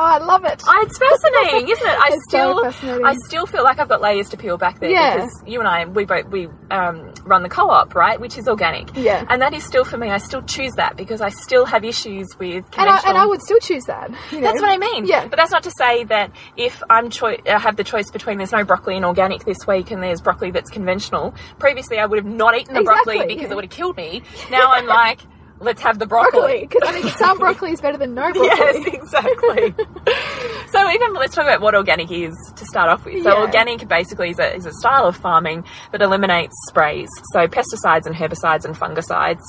[0.00, 0.62] Oh, I love it.
[0.64, 1.98] Oh, it's fascinating, isn't it?
[1.98, 3.04] I It's still, fascinating.
[3.04, 5.16] I still feel like I've got layers to peel back there Yeah.
[5.16, 8.96] because you and I, we both we um, run the co-op, right, which is organic.
[8.96, 9.24] Yeah.
[9.28, 10.10] and that is still for me.
[10.12, 13.08] I still choose that because I still have issues with and I, conventional.
[13.08, 14.10] and I would still choose that.
[14.30, 14.46] you know.
[14.46, 15.04] That's what I mean.
[15.04, 15.26] Yeah.
[15.26, 18.52] But that's not to say that if I'm choi- I have the choice between there's
[18.52, 21.34] no broccoli and organic this week and there's broccoli that's conventional.
[21.58, 23.50] Previously, I would have not eaten the broccoli because yeah.
[23.50, 24.22] it would have killed me.
[24.48, 25.22] Now I'm like,
[25.60, 26.66] let's have the broccoli.
[26.68, 28.46] Because I mean, some broccoli is better than no broccoli.
[28.46, 29.74] Yes, exactly.
[30.72, 33.22] so even let's talk about what organic is to start off with.
[33.24, 33.40] So Yeah.
[33.42, 38.14] organic basically is a, is a style of farming that eliminates sprays, so pesticides and
[38.14, 39.42] herbicides and fungicides.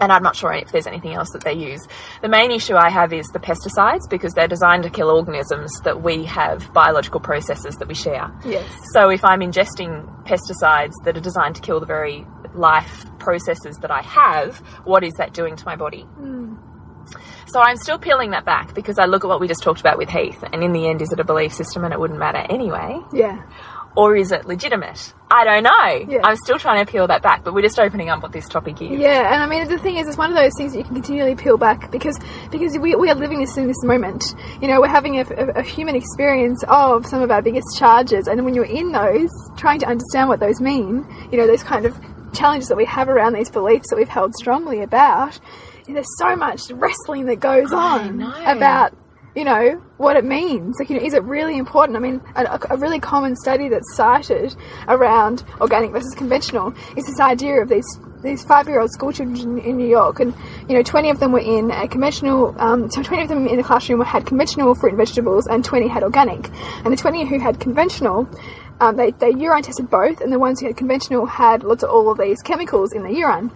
[0.00, 1.86] And I'm not sure if there's anything else that they use.
[2.22, 6.02] The main issue I have is the pesticides because they're designed to kill organisms that
[6.02, 8.32] we have biological processes that we share.
[8.44, 8.64] Yes.
[8.94, 13.90] So if I'm ingesting pesticides that are designed to kill the very life processes that
[13.90, 16.06] I have, what is that doing to my body?
[17.46, 19.98] So I'm still peeling that back because I look at what we just talked about
[19.98, 22.38] with Heath, and in the end, is it a belief system and it wouldn't matter
[22.48, 22.98] anyway?
[23.12, 23.42] Yeah.
[23.94, 25.12] Or is it legitimate?
[25.30, 26.14] I don't know.
[26.14, 26.20] Yeah.
[26.24, 28.80] I'm still trying to peel that back, but we're just opening up what this topic
[28.80, 28.98] is.
[28.98, 30.94] Yeah, and I mean the thing is, it's one of those things that you can
[30.94, 32.18] continually peel back because
[32.50, 34.34] because we, we are living this in this moment.
[34.62, 38.28] You know, we're having a, a, a human experience of some of our biggest charges,
[38.28, 41.84] and when you're in those, trying to understand what those mean, you know, those kind
[41.84, 41.98] of
[42.32, 45.38] challenges that we have around these beliefs that we've held strongly about.
[45.86, 48.96] There's so much wrestling that goes on about
[49.34, 50.76] you know what it means.
[50.78, 51.96] Like, you know, is it really important?
[51.96, 54.54] I mean, a, a really common study that's cited
[54.88, 57.86] around organic versus conventional is this idea of these
[58.22, 60.34] these five year old school children in New York, and
[60.68, 62.54] you know, 20 of them were in a conventional.
[62.60, 65.88] Um, so 20 of them in the classroom had conventional fruit and vegetables, and 20
[65.88, 66.50] had organic.
[66.84, 68.28] And the 20 who had conventional.
[68.82, 71.90] Um, they, they urine tested both, and the ones who had conventional had lots of
[71.90, 73.52] all of these chemicals in the urine.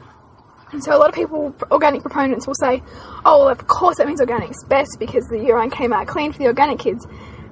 [0.71, 2.81] And so a lot of people, organic proponents, will say,
[3.25, 6.39] "Oh, well, of course that means organic's best because the urine came out clean for
[6.39, 7.09] the organic kids."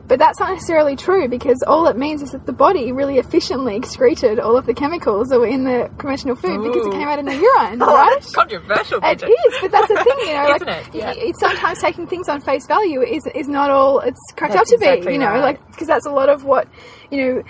[0.07, 3.75] But that's not necessarily true because all it means is that the body really efficiently
[3.75, 7.19] excreted all of the chemicals that were in the conventional food because it came out
[7.19, 8.17] in the urine, oh, right?
[8.19, 10.43] It's controversial, It is, but that's the thing, you know.
[10.45, 10.95] like, Isn't it?
[10.95, 11.15] Yeah.
[11.17, 14.79] y- sometimes taking things on face value is is not all it's cracked That's up
[14.79, 15.41] to exactly be, you know, right.
[15.41, 16.69] like because that's a lot of what
[17.11, 17.43] you know.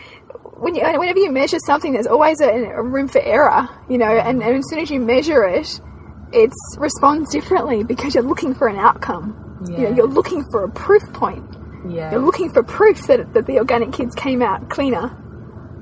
[0.56, 4.06] When you, whenever you measure something, there's always a, a room for error, you know,
[4.06, 5.80] and, and as soon as you measure it,
[6.32, 9.58] it responds differently because you're looking for an outcome.
[9.66, 9.96] You know, Yeah.
[9.96, 11.44] you're looking for a proof point.
[11.88, 12.12] Yeah.
[12.12, 15.08] You're looking for proof that, that the organic kids came out cleaner.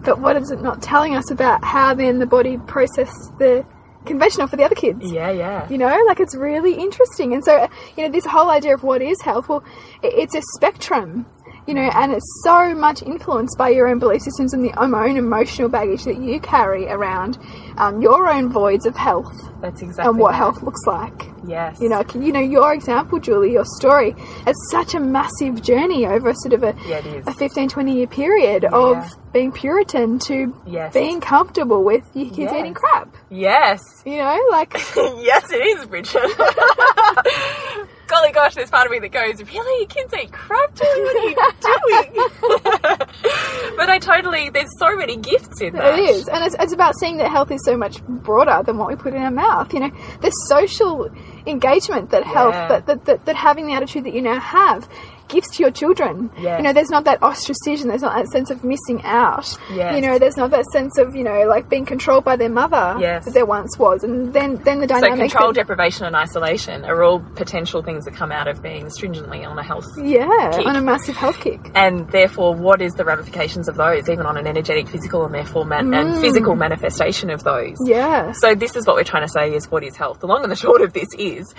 [0.05, 3.65] But what is it not telling us about how then the body processed the
[4.05, 5.12] conventional for the other kids?
[5.12, 5.69] Yeah, yeah.
[5.69, 7.35] You know, like it's really interesting.
[7.35, 9.62] And so, you know, this whole idea of what is health, well,
[10.03, 11.27] it's a spectrum,
[11.66, 14.94] you know, and it's so much influenced by your own belief systems and the um,
[14.94, 17.38] own emotional baggage that you carry around
[17.79, 20.37] um, your own voids of health That's exactly and what right.
[20.38, 21.29] health looks like.
[21.46, 21.81] Yes.
[21.81, 24.14] You know, you know, your example, Julie, your story,
[24.46, 28.64] it's such a massive journey over sort of a, Yeah, a 15, 20 year period
[28.64, 30.92] of being Puritan to Yes.
[30.92, 32.55] being comfortable with your kids Yes.
[32.59, 33.16] eating crap.
[33.31, 33.81] Yes.
[34.05, 36.20] You know, like, yes, it is, Bridget.
[38.12, 39.87] Golly gosh, there's part of me that goes, really?
[39.87, 41.03] Kids eat crap, Julie?
[41.03, 42.29] What are you doing?
[43.79, 45.98] but I totally, there's so many gifts in that.
[45.98, 48.88] It is, and it's, it's about seeing that health is so much broader than what
[48.88, 49.72] we put in our mouth.
[49.72, 51.11] You know, the social
[51.46, 52.68] engagement that health, Yeah.
[52.68, 54.87] that, that, that, that having the attitude that you now have
[55.33, 56.31] gives to your children.
[56.38, 56.59] Yes.
[56.59, 59.59] You know, there's not that ostracism, there's not that sense of missing out.
[59.73, 59.95] Yes.
[59.97, 62.97] You know, there's not that sense of, you know, like being controlled by their mother
[63.01, 63.25] Yes.
[63.25, 64.05] that there once was.
[64.05, 68.14] And then, then the So control, that- deprivation, and isolation are all potential things that
[68.14, 69.87] come out of being stringently on a health.
[70.03, 70.66] yeah, kick.
[70.66, 71.61] on a massive health kick.
[71.75, 75.64] And therefore, what is the ramifications of those, even on an energetic, physical, and therefore
[75.64, 76.21] man- and mm.
[76.21, 77.77] physical manifestation of those?
[77.87, 78.33] Yeah.
[78.33, 80.21] So this is what we're trying to say is what is health.
[80.21, 81.55] The long and the short of this is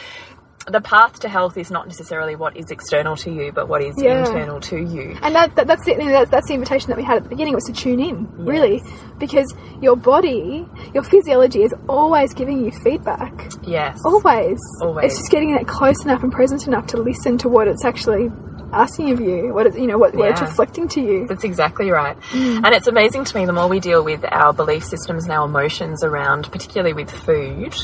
[0.67, 3.95] the path to health is not necessarily what is external to you, but what is
[3.97, 4.19] Yeah.
[4.19, 5.17] internal to you.
[5.21, 7.53] And that, that that's the that's, that's the invitation that we had at the beginning
[7.53, 8.81] was to tune in, really,
[9.19, 13.51] because your body, your physiology is always giving you feedback.
[13.63, 13.99] Yes.
[14.05, 14.59] Always.
[14.81, 15.05] Always.
[15.05, 18.31] It's just getting it close enough and present enough to listen to what it's actually
[18.71, 21.27] asking of you, what it, you know, what, what it's reflecting to you.
[21.27, 22.19] That's exactly right.
[22.31, 22.65] Mm.
[22.65, 25.45] And it's amazing to me the more we deal with our belief systems and our
[25.45, 27.75] emotions around, particularly with food,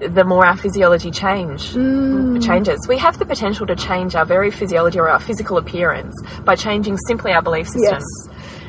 [0.00, 2.44] the more our physiology change mm.
[2.44, 2.86] changes.
[2.88, 6.98] We have the potential to change our very physiology or our physical appearance by changing
[7.06, 8.06] simply our belief systems.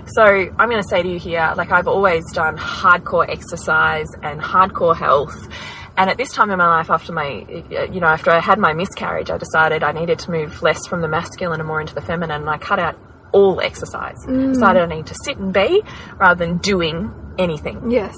[0.08, 4.40] So I'm going to say to you here, like I've always done hardcore exercise and
[4.40, 5.50] hardcore health.
[5.98, 7.46] And at this time in my life, after my,
[7.92, 11.02] you know, after I had my miscarriage, I decided I needed to move less from
[11.02, 12.42] the masculine and more into the feminine.
[12.42, 12.98] And I cut out
[13.34, 14.18] all exercise.
[14.26, 14.54] Mm.
[14.54, 15.82] Decided I need to sit and be
[16.18, 17.92] rather than doing anything.
[17.92, 18.16] Yes.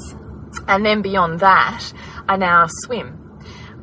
[0.67, 1.83] And then beyond that,
[2.27, 3.15] I now swim.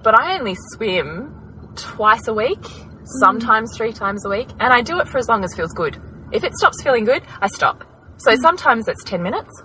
[0.02, 1.32] But I only swim
[1.76, 3.06] twice a week, mm.
[3.20, 6.00] sometimes three times a week, and I do it for as long as feels good.
[6.32, 7.84] If it stops feeling good, I stop.
[8.18, 8.38] So mm.
[8.38, 9.62] sometimes it's 10 minutes,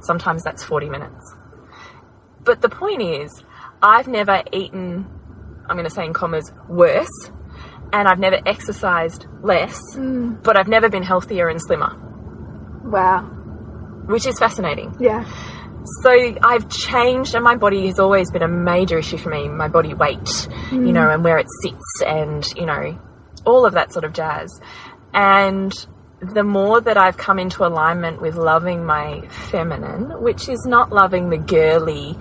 [0.00, 1.34] sometimes that's 40 minutes.
[2.44, 3.44] But the point is,
[3.82, 5.06] I've never eaten,
[5.68, 7.30] I'm going to say in commas, worse,
[7.92, 10.42] and I've never exercised less, mm.
[10.42, 11.96] but I've never been healthier and slimmer,
[12.84, 13.22] Wow.
[14.06, 14.94] which is fascinating.
[15.00, 15.24] Yeah.
[16.02, 16.10] So
[16.42, 19.48] I've changed, and my body has always been a major issue for me.
[19.48, 20.92] My body weight, you mm.
[20.92, 22.98] know, and where it sits, and you know,
[23.44, 24.60] all of that sort of jazz.
[25.14, 25.72] And
[26.20, 31.30] the more that I've come into alignment with loving my feminine, which is not loving
[31.30, 32.16] the girly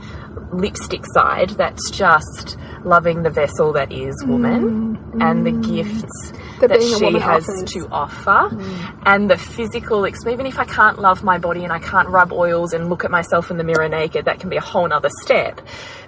[0.54, 5.22] lipstick side, that's just loving the vessel that is woman mm.
[5.22, 5.76] and the mm.
[5.76, 6.34] gifts
[6.68, 7.72] That she has offers.
[7.74, 8.56] to offer.
[8.56, 9.02] Mm.
[9.06, 12.74] And the physical even if i can't love my body and i can't rub oils
[12.74, 15.62] and look at myself in the mirror naked that can be a whole nother step.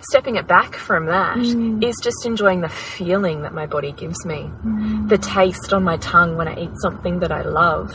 [0.09, 1.83] Stepping it back from that mm.
[1.83, 4.49] is just enjoying the feeling that my body gives me.
[4.65, 5.09] Mm.
[5.09, 7.91] The taste on my tongue when i eat something that i love.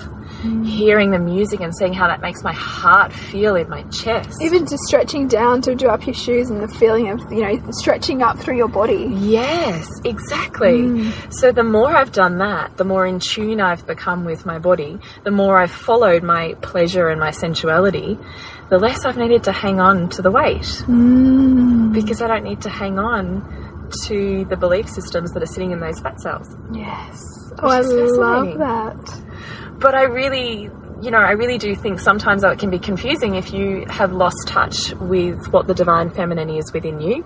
[0.65, 4.39] Hearing the music and seeing how that makes my heart feel in my chest.
[4.43, 7.71] Even just stretching down to do up your shoes and the feeling of, you know,
[7.71, 9.11] stretching up through your body.
[9.19, 11.11] Yes, exactly.
[11.31, 12.46] So the more I've done that,
[12.77, 17.09] the more in tune I've become with my body, the more I've followed my pleasure
[17.09, 18.19] and my sensuality,
[18.69, 20.63] the less I've needed to hang on to the weight.
[20.87, 21.93] Mm.
[21.93, 25.81] Because I don't need to hang on to the belief systems that are sitting in
[25.81, 26.49] those fat cells.
[26.73, 27.23] Yes.
[27.59, 29.23] Oh, I love that.
[29.79, 30.71] But I really,
[31.03, 34.37] you know, I really do think sometimes it can be confusing if you have lost
[34.47, 37.23] touch with what the divine feminine is within you,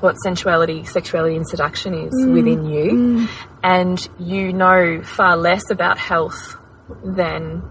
[0.00, 2.32] what sensuality, sexuality, and seduction is mm.
[2.32, 3.28] within you, mm.
[3.62, 6.56] and you know far less about health
[7.04, 7.62] than.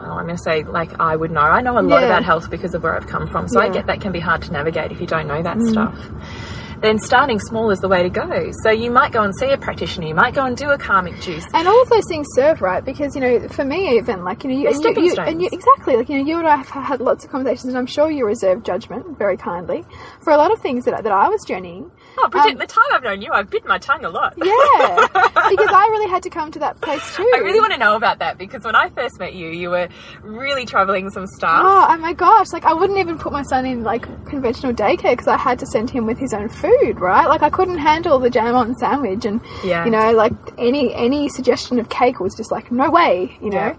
[0.00, 1.40] Oh, I'm going to say, like, I would know.
[1.40, 2.06] I know a lot Yeah.
[2.06, 3.48] about health because of where I've come from.
[3.48, 5.68] So I get that can be hard to navigate if you don't know that mm.
[5.68, 5.98] stuff.
[6.80, 8.50] Then starting small is the way to go.
[8.62, 11.20] So you might go and see a practitioner, you might go and do a karmic
[11.20, 11.44] juice.
[11.54, 12.84] And all of those things serve, right?
[12.84, 15.48] Because you know, for me, even like you know, you, and you, you, and you
[15.52, 18.10] exactly like you know, you and I have had lots of conversations, and I'm sure
[18.10, 19.84] you reserve judgment very kindly
[20.20, 21.90] for a lot of things that that I was journeying.
[22.20, 24.34] Oh, Bridget, Um, the time I've known you, I've bit my tongue a lot.
[24.36, 25.06] Yeah,
[25.50, 27.30] because I really had to come to that place too.
[27.34, 29.88] I really want to know about that because when I first met you, you were
[30.22, 31.62] really traveling some stuff.
[31.64, 32.52] Oh, oh my gosh!
[32.52, 35.66] Like I wouldn't even put my son in like conventional daycare because I had to
[35.66, 37.26] send him with his own food, right?
[37.28, 39.84] Like I couldn't handle the jam on sandwich, and Yeah.
[39.84, 43.56] you know, like any any suggestion of cake was just like no way, you know.
[43.58, 43.76] Yeah.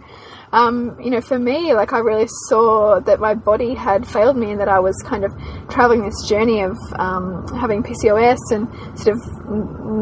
[0.51, 4.51] Um, you know, for me, like I really saw that my body had failed me,
[4.51, 5.31] and that I was kind of
[5.69, 8.67] traveling this journey of um, having PCOS and
[8.99, 9.49] sort of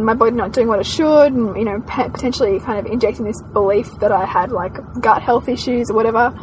[0.05, 3.41] my body not doing what it should, and you know, potentially kind of injecting this
[3.53, 6.33] belief that I had like gut health issues or whatever.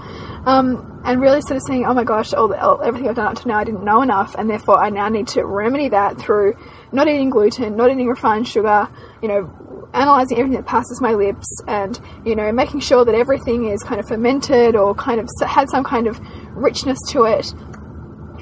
[0.46, 3.26] Um, and really sort of saying, oh my gosh, all, the, all everything I've done
[3.26, 6.18] up to now, I didn't know enough, and therefore I now need to remedy that
[6.18, 6.56] through
[6.92, 8.88] not eating gluten, not eating refined sugar,
[9.22, 9.42] you know,
[9.94, 14.00] analyzing everything that passes my lips, and you know, making sure that everything is kind
[14.00, 16.20] of fermented or kind of had some kind of
[16.54, 17.52] richness to it,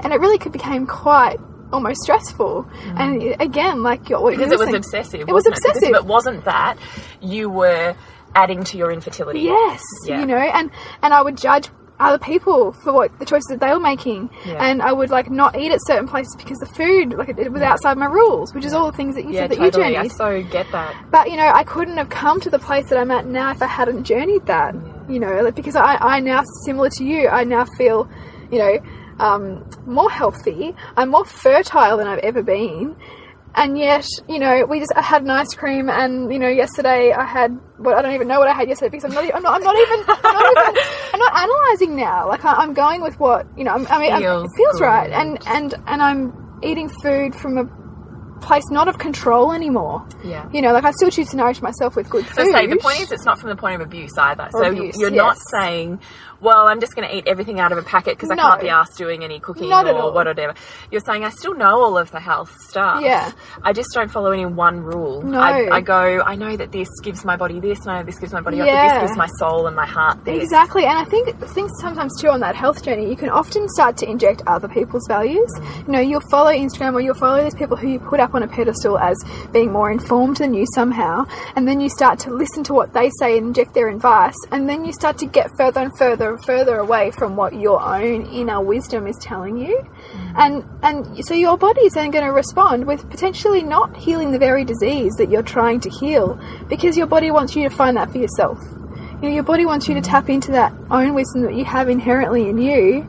[0.02, 1.38] and it really could became quite
[1.72, 2.68] almost stressful.
[2.96, 4.38] And again, like your, what Mm.
[4.38, 5.20] because you it was obsessive.
[5.20, 5.90] It was Because obsessive.
[5.90, 6.76] if it wasn't that,
[7.20, 7.94] you were
[8.34, 9.40] adding to your infertility.
[9.40, 10.20] Yes, Yeah.
[10.20, 10.70] you know, and
[11.02, 11.68] and I would judge
[12.02, 14.64] other people for what the choices that they were making, Yeah.
[14.64, 17.52] and I would like not eat at certain places because the food like it, it
[17.52, 19.92] was outside my rules, which is all the things that you Yeah, said that totally.
[19.92, 20.94] you I so get that.
[21.10, 23.62] But you know, I couldn't have come to the place that I'm at now if
[23.62, 24.74] I hadn't journeyed that.
[25.08, 28.08] You know, like, because I, I now similar to you, I now feel,
[28.50, 28.78] you know,
[29.18, 30.74] um, more healthy.
[30.96, 32.96] I'm more fertile than I've ever been.
[33.54, 37.12] And yet, you know, we just I had an ice cream, and you know, yesterday
[37.12, 37.58] I had.
[37.78, 39.24] Well, I don't even know what I had yesterday because I'm not.
[39.34, 39.54] I'm not.
[39.56, 40.04] I'm not even.
[40.08, 42.28] I'm not, even, I'm not analyzing now.
[42.28, 43.72] Like I, I'm going with what you know.
[43.72, 47.64] I'm, I mean, Feels it feels right, and and and I'm eating food from a
[48.42, 50.06] place not of control anymore.
[50.24, 50.48] Yeah.
[50.52, 52.76] You know, like I still choose to nourish myself with good food So say the
[52.76, 54.48] point is, it's not from the point of abuse either.
[54.52, 56.00] Or so abuse, you're not saying,
[56.42, 58.42] "Well, I'm just going to eat everything out of a packet because I No.
[58.48, 60.54] can't be asked doing any cooking Not or whatever."
[60.90, 63.00] You're saying, "I still know all of the health stuff.
[63.00, 63.30] Yeah.
[63.62, 65.22] I just don't follow any one rule.
[65.22, 65.38] No.
[65.40, 68.18] I, I go, I know that this gives my body this, and I know this
[68.18, 70.42] gives my body but this gives my soul and my heart this.
[70.42, 73.96] Exactly, and I think things sometimes too on that health journey, you can often start
[73.98, 75.50] to inject other people's values.
[75.86, 78.42] You know, you'll follow Instagram or you'll follow these people who you put up on
[78.42, 79.16] a pedestal as
[79.52, 81.24] being more informed than you somehow,
[81.56, 84.68] and then you start to listen to what they say and inject their advice, and
[84.68, 88.26] then you start to get further and further and further away from what your own
[88.26, 89.76] inner wisdom is telling you.
[89.78, 90.32] Mm.
[90.36, 94.38] And and so your body is then going to respond with potentially not healing the
[94.38, 98.10] very disease that you're trying to heal because your body wants you to find that
[98.10, 98.58] for yourself.
[99.20, 100.10] You know, your body wants you to mm.
[100.10, 103.08] tap into that own wisdom that you have inherently in you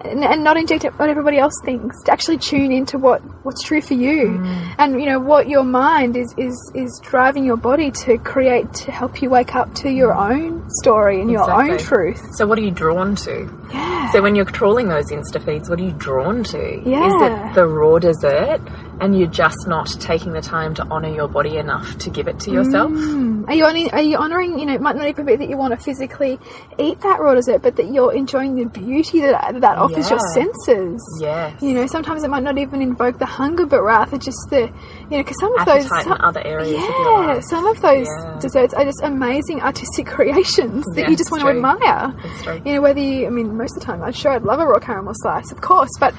[0.00, 3.80] and, and not inject what everybody else thinks to actually tune into what what's true
[3.80, 4.38] for you.
[4.38, 4.74] Mm.
[4.78, 8.92] And you know what your mind is is is driving your body to create to
[8.92, 12.20] help you wake up to your own story and your own truth.
[12.34, 13.68] So what are you drawn to?
[13.72, 14.10] yeah.
[14.12, 16.82] So when you're trawling those Insta feeds, what are you drawn to?
[17.06, 18.60] Is it the raw dessert
[19.00, 22.38] and you're just not taking the time to honour your body enough to give it
[22.40, 22.90] to yourself?
[22.90, 23.46] Mm.
[23.48, 25.56] Are you honoring, are you honoring, you know, it might not even be that you
[25.56, 26.38] want to physically
[26.78, 31.02] eat that raw dessert, but that you're enjoying the beauty that that offers your senses.
[31.20, 31.60] Yes.
[31.62, 35.16] You know, sometimes it might not even invoke the hunger, but rather just the, you
[35.16, 35.84] know, because some of those.
[35.86, 37.44] Appetite in some- other areas of yeah, life.
[37.44, 38.38] some of those Yeah.
[38.40, 42.14] desserts are just amazing artistic creations that Yeah, you just want to admire.
[42.42, 42.60] True.
[42.64, 44.66] You know, whether you, I mean, most of the time, I'm sure I'd love a
[44.66, 46.12] raw caramel slice, of course, but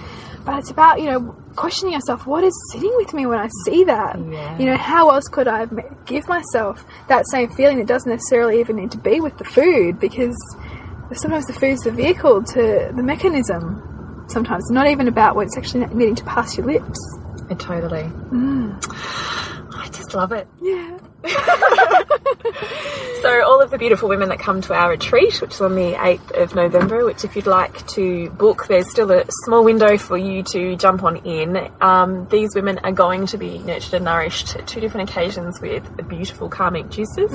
[0.49, 2.25] but it's about you know questioning yourself.
[2.25, 4.17] What is sitting with me when I see that?
[4.17, 4.57] Yeah.
[4.57, 5.67] You know, how else could I
[6.05, 9.99] give myself that same feeling that doesn't necessarily even need to be with the food
[9.99, 10.35] because
[11.13, 14.25] sometimes the food's the vehicle to the mechanism.
[14.27, 16.99] Sometimes not even about what's actually needing to pass your lips.
[17.49, 18.03] I totally.
[18.31, 18.83] Mm.
[19.75, 20.47] I just love it.
[20.59, 20.97] Yeah.
[23.21, 25.91] So, all of the beautiful women that come to our retreat, which is on the
[25.93, 30.17] 8th of November, which if you'd like to book, there's still a small window for
[30.17, 31.69] you to jump on in.
[31.81, 36.07] Um, these women are going to be nurtured and nourished at two different occasions with
[36.07, 37.29] beautiful karmic juices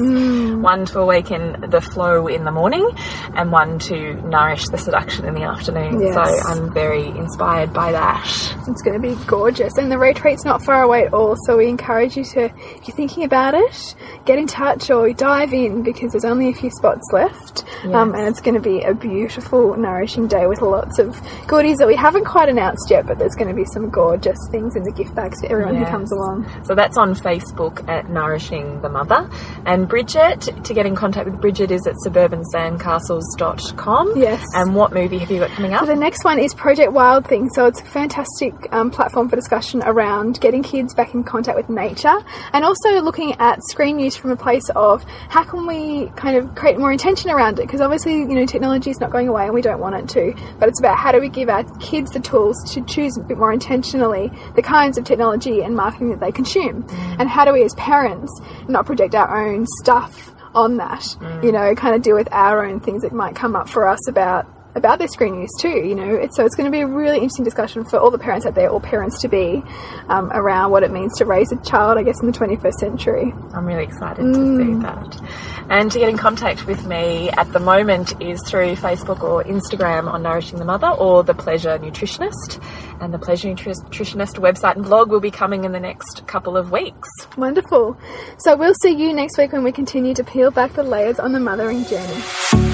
[0.63, 2.89] one to awaken the flow in the morning,
[3.35, 6.01] and one to nourish the seduction in the afternoon.
[6.01, 6.15] Yes.
[6.15, 8.25] So, I'm very inspired by that.
[8.67, 11.37] It's going to be gorgeous, and the retreat's not far away at all.
[11.45, 15.13] So we encourage you to, if you're thinking about it, it, get in touch or
[15.13, 17.65] dive in because there's only a few spots left.
[17.85, 21.87] Um, and it's going to be a beautiful, nourishing day with lots of goodies that
[21.87, 24.93] we haven't quite announced yet, but there's going to be some gorgeous things in the
[24.93, 25.85] gift bags for everyone Yes.
[25.87, 26.47] who comes along.
[26.65, 29.29] So that's on Facebook at Nourishing the Mother.
[29.67, 34.13] And Bridget, to get in contact with Bridget, is at suburbansandcastles.com.
[34.17, 34.45] Yes.
[34.55, 35.81] And what movie have you got coming up?
[35.81, 37.49] So the next one is Project Wild Thing.
[37.51, 41.69] So it's a fantastic um, platform for discussion around getting kids back in contact with
[41.69, 42.15] nature
[42.53, 46.55] and also looking at screen use from a place of how can we kind of
[46.55, 47.63] create more intention around it?
[47.63, 50.35] Because obviously you know technology is not going away and we don't want it to
[50.59, 53.39] but it's about how do we give our kids the tools to choose a bit
[53.39, 56.83] more intentionally the kinds of technology and marketing that they consume.
[56.83, 57.17] Mm.
[57.21, 58.33] And how do we as parents
[58.69, 61.01] not project our own stuff on that?
[61.01, 61.45] Mm.
[61.45, 64.09] You know kind of deal with our own things that might come up for us
[64.09, 65.69] about about their screen use too.
[65.69, 68.19] You know, it's, so it's going to be a really interesting discussion for all the
[68.19, 69.63] parents out there, or parents to be,
[70.09, 71.99] um, around what it means to raise a child.
[71.99, 73.33] I guess in the 21st century.
[73.53, 75.21] I'm really excited to see that.
[75.71, 80.13] And to get in contact with me at the moment is through Facebook or Instagram
[80.13, 82.63] on Nourishing the Mother or The Pleasure Nutritionist.
[83.01, 86.71] And the Pleasure Nutritionist website and blog will be coming in the next couple of
[86.71, 87.09] weeks.
[87.37, 87.97] Wonderful.
[88.39, 91.33] So we'll see you next week when we continue to peel back the layers on
[91.33, 92.74] the mothering journey.